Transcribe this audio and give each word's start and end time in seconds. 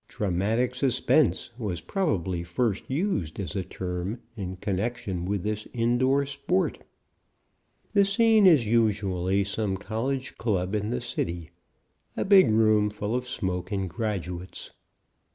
"Dramatic 0.07 0.73
suspense" 0.73 1.51
was 1.59 1.81
probably 1.81 2.41
first 2.43 2.89
used 2.89 3.39
as 3.39 3.55
a 3.55 3.63
term 3.63 4.19
in 4.35 4.55
connection 4.55 5.25
with 5.25 5.43
this 5.43 5.67
indoor 5.73 6.25
sport. 6.25 6.79
The 7.93 8.03
scene 8.03 8.47
is 8.47 8.65
usually 8.65 9.43
some 9.43 9.77
college 9.77 10.39
club 10.39 10.73
in 10.73 10.89
the 10.89 11.01
city 11.01 11.51
a 12.17 12.25
big 12.25 12.49
room 12.49 12.89
full 12.89 13.13
of 13.13 13.27
smoke 13.27 13.71
and 13.71 13.87
graduates. 13.87 14.71